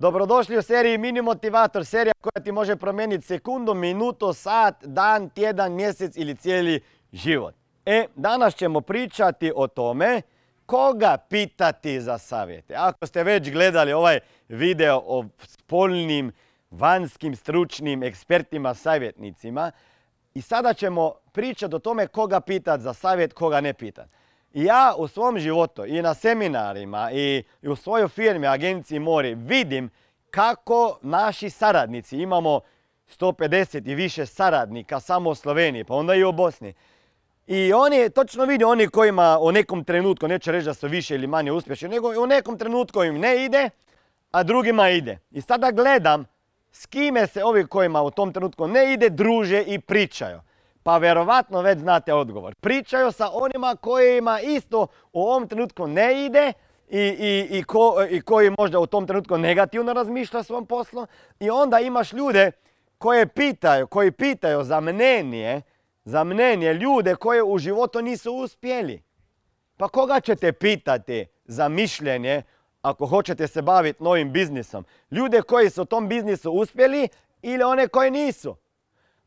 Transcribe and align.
Dobrodošli 0.00 0.58
u 0.58 0.62
seriji 0.62 0.98
Mini 0.98 1.22
Motivator, 1.22 1.84
serija 1.84 2.12
koja 2.20 2.42
ti 2.44 2.52
može 2.52 2.76
promijeniti 2.76 3.26
sekundu, 3.26 3.74
minutu, 3.74 4.32
sat, 4.32 4.84
dan, 4.84 5.30
tjedan, 5.30 5.72
mjesec 5.72 6.16
ili 6.16 6.36
cijeli 6.36 6.80
život. 7.12 7.54
E, 7.86 8.06
danas 8.16 8.54
ćemo 8.54 8.80
pričati 8.80 9.52
o 9.56 9.66
tome 9.66 10.22
koga 10.66 11.16
pitati 11.28 12.00
za 12.00 12.18
savjete. 12.18 12.74
Ako 12.76 13.06
ste 13.06 13.24
već 13.24 13.50
gledali 13.50 13.92
ovaj 13.92 14.20
video 14.48 15.02
o 15.04 15.24
spolnim, 15.42 16.32
vanjskim, 16.70 17.36
stručnim 17.36 18.02
ekspertima, 18.02 18.74
savjetnicima, 18.74 19.70
i 20.34 20.42
sada 20.42 20.74
ćemo 20.74 21.14
pričati 21.32 21.74
o 21.74 21.78
tome 21.78 22.06
koga 22.06 22.40
pitati 22.40 22.82
za 22.82 22.92
savjet, 22.92 23.32
koga 23.32 23.60
ne 23.60 23.72
pitati. 23.72 24.19
Ja 24.54 24.94
u 24.98 25.08
svom 25.08 25.38
životu 25.38 25.84
i 25.86 26.02
na 26.02 26.14
seminarima 26.14 27.10
i 27.12 27.42
u 27.62 27.76
svojoj 27.76 28.08
firmi, 28.08 28.46
agenciji 28.46 28.98
Mori, 28.98 29.34
vidim 29.34 29.90
kako 30.30 30.98
naši 31.02 31.50
saradnici, 31.50 32.18
imamo 32.18 32.60
150 33.18 33.90
i 33.90 33.94
više 33.94 34.26
saradnika 34.26 35.00
samo 35.00 35.30
u 35.30 35.34
Sloveniji, 35.34 35.84
pa 35.84 35.94
onda 35.94 36.14
i 36.14 36.24
u 36.24 36.32
Bosni. 36.32 36.74
I 37.46 37.72
oni 37.72 38.10
točno 38.10 38.44
vide 38.44 38.64
oni 38.64 38.88
kojima 38.88 39.38
u 39.40 39.52
nekom 39.52 39.84
trenutku, 39.84 40.28
neću 40.28 40.52
reći 40.52 40.64
da 40.64 40.74
su 40.74 40.88
više 40.88 41.14
ili 41.14 41.26
manje 41.26 41.52
uspješni, 41.52 41.88
nego 41.88 42.22
u 42.22 42.26
nekom 42.26 42.58
trenutku 42.58 43.04
im 43.04 43.18
ne 43.18 43.44
ide, 43.44 43.70
a 44.30 44.42
drugima 44.42 44.90
ide. 44.90 45.18
I 45.30 45.40
sada 45.40 45.70
gledam 45.70 46.24
s 46.72 46.86
kime 46.86 47.26
se 47.26 47.44
ovi 47.44 47.66
kojima 47.66 48.02
u 48.02 48.10
tom 48.10 48.32
trenutku 48.32 48.68
ne 48.68 48.92
ide 48.92 49.10
druže 49.10 49.62
i 49.62 49.78
pričaju. 49.78 50.40
Pa 50.82 50.98
vjerovatno 50.98 51.60
već 51.60 51.78
znate 51.78 52.14
odgovor. 52.14 52.54
Pričaju 52.54 53.12
sa 53.12 53.28
onima 53.32 53.76
kojima 53.80 54.40
isto 54.40 54.86
u 55.12 55.22
ovom 55.22 55.48
trenutku 55.48 55.86
ne 55.86 56.26
ide 56.26 56.52
i, 56.88 57.00
i, 57.00 57.58
i 58.10 58.22
koji 58.22 58.50
možda 58.58 58.78
u 58.78 58.86
tom 58.86 59.06
trenutku 59.06 59.38
negativno 59.38 59.92
razmišlja 59.92 60.42
svom 60.42 60.66
poslu. 60.66 61.06
I 61.40 61.50
onda 61.50 61.80
imaš 61.80 62.12
ljude 62.12 62.50
koje 62.98 63.26
pitaju, 63.26 63.86
koji 63.86 64.10
pitaju 64.10 64.64
za 64.64 64.80
mnenje, 64.80 65.62
za 66.04 66.24
mnenje 66.24 66.74
ljude 66.74 67.14
koje 67.14 67.42
u 67.42 67.58
životu 67.58 68.02
nisu 68.02 68.32
uspjeli. 68.32 69.02
Pa 69.76 69.88
koga 69.88 70.20
ćete 70.20 70.52
pitati 70.52 71.26
za 71.44 71.68
mišljenje 71.68 72.42
ako 72.82 73.06
hoćete 73.06 73.46
se 73.46 73.62
baviti 73.62 74.02
novim 74.02 74.32
biznisom? 74.32 74.84
Ljude 75.10 75.42
koji 75.42 75.70
su 75.70 75.82
u 75.82 75.84
tom 75.84 76.08
biznisu 76.08 76.52
uspjeli 76.52 77.08
ili 77.42 77.62
one 77.64 77.88
koji 77.88 78.10
nisu? 78.10 78.56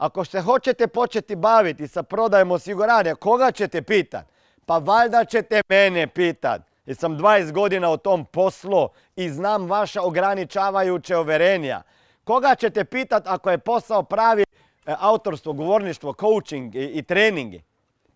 Ako 0.00 0.24
se 0.24 0.40
hoćete 0.40 0.86
početi 0.86 1.36
baviti 1.36 1.88
sa 1.88 2.02
prodajem 2.02 2.50
osiguranja, 2.50 3.14
koga 3.14 3.52
ćete 3.52 3.82
pitat? 3.82 4.26
Pa 4.66 4.78
valjda 4.78 5.24
ćete 5.24 5.62
mene 5.68 6.06
pitat. 6.06 6.62
Jer 6.86 6.96
sam 6.96 7.18
20 7.18 7.52
godina 7.52 7.90
u 7.90 7.96
tom 7.96 8.24
poslu 8.24 8.88
i 9.16 9.30
znam 9.30 9.66
vaša 9.66 10.02
ograničavajuće 10.02 11.16
overenja. 11.16 11.82
Koga 12.24 12.54
ćete 12.54 12.84
pitat 12.84 13.26
ako 13.26 13.50
je 13.50 13.58
posao 13.58 14.02
pravi 14.02 14.42
e, 14.42 14.94
autorstvo, 14.98 15.52
govorništvo, 15.52 16.14
coaching 16.20 16.74
i, 16.74 16.84
i 16.84 17.02
treningi? 17.02 17.62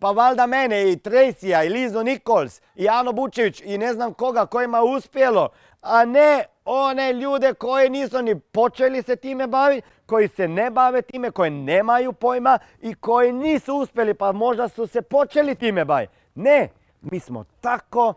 Pa 0.05 0.11
valjda 0.11 0.47
mene 0.47 0.91
i 0.91 0.97
Tracija 0.97 1.63
i 1.63 1.69
Lizo 1.69 2.03
Nikols 2.03 2.61
i 2.75 2.89
Ano 2.89 3.11
Bučević 3.11 3.61
i 3.65 3.77
ne 3.77 3.93
znam 3.93 4.13
koga 4.13 4.45
kojima 4.45 4.77
je 4.77 4.83
uspjelo, 4.83 5.49
a 5.81 6.05
ne 6.05 6.43
one 6.65 7.13
ljude 7.13 7.53
koji 7.53 7.89
nisu 7.89 8.21
ni 8.21 8.39
počeli 8.39 9.01
se 9.01 9.15
time 9.15 9.47
baviti, 9.47 9.87
koji 10.05 10.27
se 10.27 10.47
ne 10.47 10.71
bave 10.71 11.01
time, 11.01 11.31
koji 11.31 11.49
nemaju 11.49 12.13
pojma 12.13 12.59
i 12.81 12.93
koji 12.93 13.31
nisu 13.31 13.75
uspjeli 13.75 14.13
pa 14.13 14.31
možda 14.31 14.67
su 14.67 14.87
se 14.87 15.01
počeli 15.01 15.55
time 15.55 15.85
baviti. 15.85 16.13
Ne, 16.35 16.69
mi 17.01 17.19
smo 17.19 17.45
tako 17.61 18.13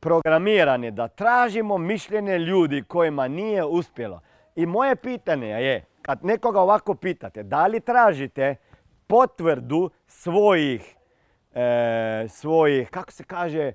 programirani 0.00 0.90
da 0.90 1.08
tražimo 1.08 1.78
mišljenje 1.78 2.38
ljudi 2.38 2.84
kojima 2.88 3.28
nije 3.28 3.64
uspjelo. 3.64 4.20
I 4.56 4.66
moje 4.66 4.96
pitanje 4.96 5.48
je, 5.48 5.84
kad 6.02 6.24
nekoga 6.24 6.60
ovako 6.60 6.94
pitate, 6.94 7.42
da 7.42 7.66
li 7.66 7.80
tražite 7.80 8.56
potvrdu 9.06 9.90
svojih, 10.06 10.95
e, 11.56 12.28
svojih 12.28 12.90
kako 12.90 13.12
se 13.12 13.24
kaže, 13.24 13.72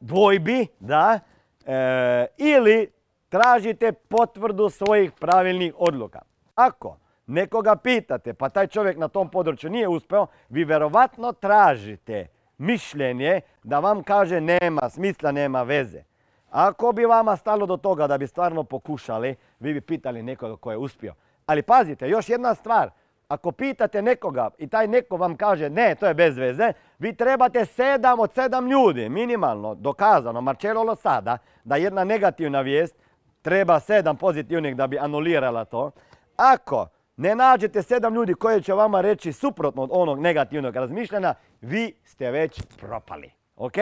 dvojbi, 0.00 0.66
da, 0.80 1.20
e, 1.66 2.26
ili 2.36 2.92
tražite 3.28 3.92
potvrdu 3.92 4.70
svojih 4.70 5.12
pravilnih 5.12 5.74
odluka. 5.78 6.22
Ako 6.54 6.96
nekoga 7.26 7.76
pitate, 7.76 8.34
pa 8.34 8.48
taj 8.48 8.66
čovjek 8.66 8.96
na 8.96 9.08
tom 9.08 9.30
području 9.30 9.70
nije 9.70 9.88
uspio, 9.88 10.26
vi 10.48 10.64
verovatno 10.64 11.32
tražite 11.32 12.26
mišljenje 12.58 13.40
da 13.62 13.78
vam 13.78 14.02
kaže 14.02 14.40
nema 14.40 14.90
smisla, 14.90 15.32
nema 15.32 15.62
veze. 15.62 16.02
Ako 16.50 16.92
bi 16.92 17.04
vama 17.04 17.36
stalo 17.36 17.66
do 17.66 17.76
toga 17.76 18.06
da 18.06 18.18
bi 18.18 18.26
stvarno 18.26 18.64
pokušali, 18.64 19.36
vi 19.60 19.74
bi 19.74 19.80
pitali 19.80 20.22
nekoga 20.22 20.56
ko 20.56 20.70
je 20.70 20.76
uspio. 20.76 21.14
Ali 21.46 21.62
pazite, 21.62 22.08
još 22.08 22.28
jedna 22.28 22.54
stvar. 22.54 22.90
Ako 23.32 23.52
pitate 23.52 24.02
nekoga 24.02 24.50
i 24.58 24.66
taj 24.66 24.88
neko 24.88 25.16
vam 25.16 25.36
kaže 25.36 25.70
ne, 25.70 25.94
to 25.94 26.06
je 26.06 26.14
bez 26.14 26.36
veze, 26.36 26.72
vi 26.98 27.16
trebate 27.16 27.64
sedam 27.64 28.20
od 28.20 28.32
sedam 28.32 28.66
ljudi, 28.66 29.08
minimalno, 29.08 29.74
dokazano, 29.74 30.40
Marcello 30.40 30.94
sada, 30.94 31.38
da 31.64 31.76
jedna 31.76 32.04
negativna 32.04 32.60
vijest 32.60 32.96
treba 33.42 33.80
sedam 33.80 34.16
pozitivnih 34.16 34.76
da 34.76 34.86
bi 34.86 34.98
anulirala 34.98 35.64
to. 35.64 35.90
Ako 36.36 36.86
ne 37.16 37.34
nađete 37.34 37.82
sedam 37.82 38.14
ljudi 38.14 38.34
koji 38.34 38.62
će 38.62 38.72
vama 38.74 39.00
reći 39.00 39.32
suprotno 39.32 39.82
od 39.82 39.90
onog 39.92 40.20
negativnog 40.20 40.76
razmišljanja, 40.76 41.34
vi 41.60 41.94
ste 42.04 42.30
već 42.30 42.62
propali. 42.80 43.30
Ok? 43.56 43.76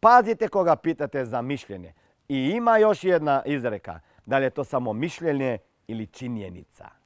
Pazite 0.00 0.48
koga 0.48 0.76
pitate 0.76 1.24
za 1.24 1.42
mišljenje. 1.42 1.94
I 2.28 2.50
ima 2.50 2.78
još 2.78 3.04
jedna 3.04 3.42
izreka. 3.46 4.00
Da 4.26 4.38
li 4.38 4.44
je 4.44 4.50
to 4.50 4.64
samo 4.64 4.92
mišljenje 4.92 5.58
ili 5.86 6.06
činjenica. 6.06 6.99